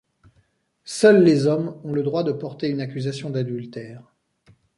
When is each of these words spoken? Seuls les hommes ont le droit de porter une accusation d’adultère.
Seuls 0.83 1.23
les 1.23 1.45
hommes 1.45 1.79
ont 1.83 1.93
le 1.93 2.01
droit 2.01 2.23
de 2.23 2.31
porter 2.31 2.69
une 2.69 2.81
accusation 2.81 3.29
d’adultère. 3.29 4.11